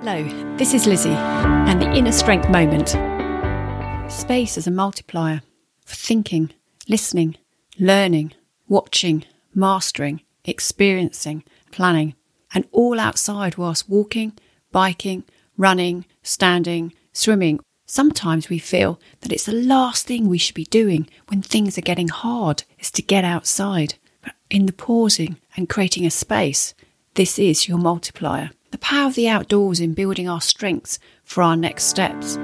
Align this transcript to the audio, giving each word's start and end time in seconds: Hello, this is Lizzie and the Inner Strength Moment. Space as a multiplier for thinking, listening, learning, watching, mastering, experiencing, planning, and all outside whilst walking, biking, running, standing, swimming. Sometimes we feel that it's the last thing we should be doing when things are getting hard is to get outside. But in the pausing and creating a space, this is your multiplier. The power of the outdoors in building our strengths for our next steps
Hello, 0.00 0.22
this 0.56 0.74
is 0.74 0.86
Lizzie 0.86 1.08
and 1.10 1.82
the 1.82 1.90
Inner 1.90 2.12
Strength 2.12 2.48
Moment. 2.50 2.90
Space 4.08 4.56
as 4.56 4.68
a 4.68 4.70
multiplier 4.70 5.42
for 5.84 5.96
thinking, 5.96 6.52
listening, 6.88 7.36
learning, 7.80 8.32
watching, 8.68 9.24
mastering, 9.56 10.22
experiencing, 10.44 11.42
planning, 11.72 12.14
and 12.54 12.64
all 12.70 13.00
outside 13.00 13.56
whilst 13.58 13.88
walking, 13.88 14.34
biking, 14.70 15.24
running, 15.56 16.06
standing, 16.22 16.92
swimming. 17.12 17.58
Sometimes 17.84 18.48
we 18.48 18.60
feel 18.60 19.00
that 19.22 19.32
it's 19.32 19.46
the 19.46 19.52
last 19.52 20.06
thing 20.06 20.28
we 20.28 20.38
should 20.38 20.54
be 20.54 20.66
doing 20.66 21.08
when 21.26 21.42
things 21.42 21.76
are 21.76 21.80
getting 21.80 22.08
hard 22.08 22.62
is 22.78 22.92
to 22.92 23.02
get 23.02 23.24
outside. 23.24 23.96
But 24.22 24.34
in 24.48 24.66
the 24.66 24.72
pausing 24.72 25.38
and 25.56 25.68
creating 25.68 26.06
a 26.06 26.10
space, 26.10 26.72
this 27.14 27.36
is 27.36 27.66
your 27.66 27.78
multiplier. 27.78 28.52
The 28.70 28.78
power 28.78 29.06
of 29.06 29.14
the 29.14 29.28
outdoors 29.28 29.80
in 29.80 29.94
building 29.94 30.28
our 30.28 30.40
strengths 30.40 30.98
for 31.24 31.42
our 31.42 31.56
next 31.56 31.84
steps 31.84 32.38